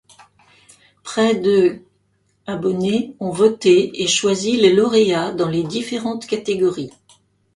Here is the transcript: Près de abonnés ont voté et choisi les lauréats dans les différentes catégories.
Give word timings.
Près 1.03 1.35
de 1.35 1.83
abonnés 2.47 3.15
ont 3.19 3.29
voté 3.29 4.01
et 4.01 4.07
choisi 4.07 4.57
les 4.57 4.73
lauréats 4.73 5.31
dans 5.31 5.47
les 5.47 5.61
différentes 5.61 6.25
catégories. 6.25 6.89